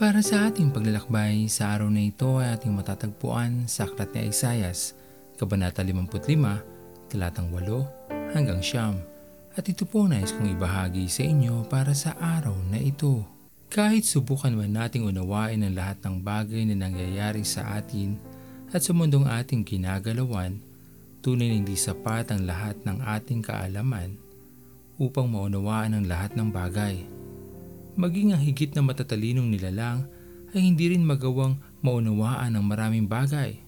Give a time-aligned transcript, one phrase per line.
[0.00, 4.96] Para sa ating paglalakbay sa araw na ito ay ating matatagpuan sa Aklat ni Isayas,
[5.36, 8.96] Kabanata 55, talatang 8 hanggang siyam.
[9.52, 13.28] At ito po nais kong ibahagi sa inyo para sa araw na ito.
[13.68, 18.16] Kahit subukan man nating unawain ang lahat ng bagay na nangyayari sa atin
[18.72, 20.64] at sa mundong ating ginagalawan,
[21.20, 24.16] tunay na hindi sapat ang lahat ng ating kaalaman
[24.96, 27.19] upang maunawaan ang lahat ng bagay
[27.98, 30.06] maging ang higit na matatalinong nilalang
[30.54, 33.58] ay hindi rin magawang maunawaan ang maraming bagay.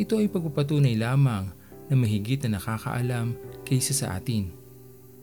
[0.00, 1.52] Ito ay pagpapatunay lamang
[1.88, 4.52] na mahigit na nakakaalam kaysa sa atin.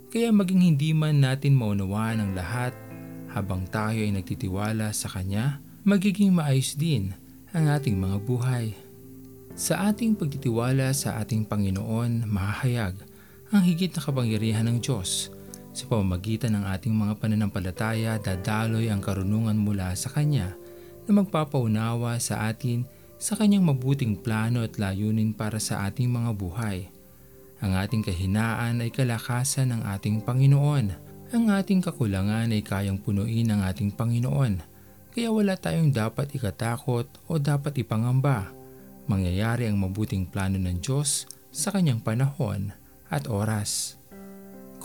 [0.09, 2.71] Kaya maging hindi man natin maunawaan ang lahat
[3.35, 7.11] habang tayo ay nagtitiwala sa Kanya, magiging maayos din
[7.51, 8.71] ang ating mga buhay.
[9.55, 12.95] Sa ating pagtitiwala sa ating Panginoon, mahahayag
[13.51, 15.34] ang higit na kapangyarihan ng Diyos
[15.75, 20.55] sa pamamagitan ng ating mga pananampalataya, dadaloy ang karunungan mula sa Kanya
[21.03, 22.87] na magpapaunawa sa atin
[23.19, 26.87] sa Kanyang mabuting plano at layunin para sa ating mga buhay.
[27.59, 30.85] Ang ating kahinaan ay kalakasan ng ating Panginoon.
[31.35, 34.63] Ang ating kakulangan ay kayang punuin ng ating Panginoon.
[35.11, 38.51] Kaya wala tayong dapat ikatakot o dapat ipangamba.
[39.07, 42.75] Mangyayari ang mabuting plano ng Diyos sa kanyang panahon
[43.07, 43.99] at oras.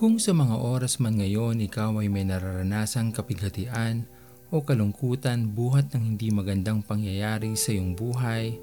[0.00, 4.08] Kung sa mga oras man ngayon ikaw ay may nararanasang kapighatian
[4.48, 8.56] o kalungkutan buhat ng hindi magandang pangyayari sa iyong buhay,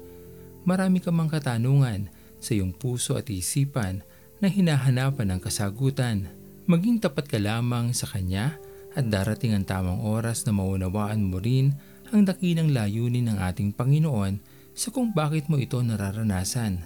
[0.66, 2.10] marami ka mang katanungan
[2.42, 4.02] sa iyong puso at isipan
[4.42, 6.26] na hinahanapan ng kasagutan.
[6.66, 8.58] Maging tapat ka lamang sa Kanya
[8.98, 11.70] at darating ang tamang oras na maunawaan mo rin
[12.10, 14.42] ang dakilang layunin ng ating Panginoon
[14.74, 16.82] sa kung bakit mo ito nararanasan.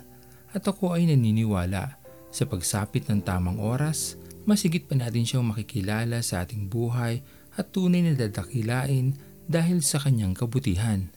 [0.52, 1.96] At ako ay naniniwala
[2.28, 7.22] sa pagsapit ng tamang oras, masigit pa natin siyang makikilala sa ating buhay
[7.54, 9.16] at tunay na dadakilain
[9.47, 11.12] dahil sa kanyang kabutihan.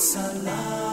[0.00, 0.89] Ngunit salamat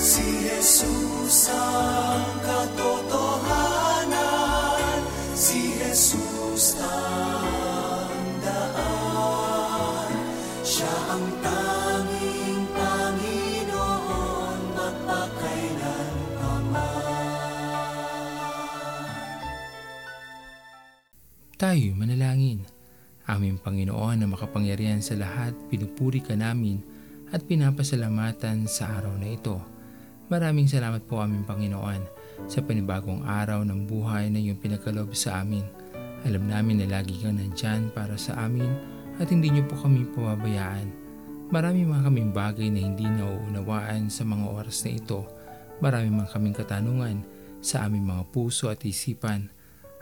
[0.00, 4.08] Si Jesus ang katotohanan.
[5.36, 7.28] Si Jesus ang
[11.08, 11.57] ang tanging
[21.58, 22.62] Tayo manalangin.
[23.26, 26.78] Aming Panginoon na makapangyarihan sa lahat, pinupuri ka namin
[27.34, 29.58] at pinapasalamatan sa araw na ito.
[30.30, 32.06] Maraming salamat po aming Panginoon
[32.46, 35.66] sa panibagong araw ng buhay na iyong pinagkaloob sa amin.
[36.22, 38.70] Alam namin na lagi kang nandyan para sa amin
[39.18, 40.86] at hindi niyo po kami pababayaan.
[41.50, 45.26] Marami mga kaming bagay na hindi nauunawaan sa mga oras na ito.
[45.82, 47.16] Marami mga kaming katanungan
[47.58, 49.50] sa aming mga puso at isipan.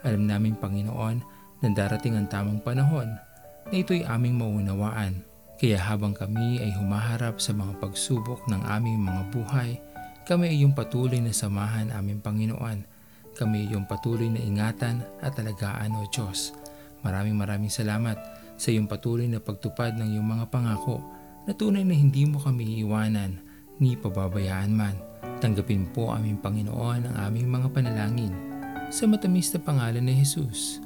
[0.04, 1.35] Alam namin Panginoon
[1.66, 3.18] na darating ang tamang panahon
[3.66, 5.26] na ito'y aming maunawaan.
[5.58, 9.70] Kaya habang kami ay humaharap sa mga pagsubok ng aming mga buhay,
[10.22, 12.86] kami ay iyong patuloy na samahan aming Panginoon.
[13.34, 16.54] Kami ay iyong patuloy na ingatan at alagaan o Diyos.
[17.02, 18.18] Maraming maraming salamat
[18.54, 21.02] sa iyong patuloy na pagtupad ng iyong mga pangako
[21.46, 23.38] na tunay na hindi mo kami iiwanan
[23.82, 24.96] ni pababayaan man.
[25.38, 28.32] Tanggapin po aming Panginoon ang aming mga panalangin
[28.88, 30.85] sa matamis na pangalan ni Jesus.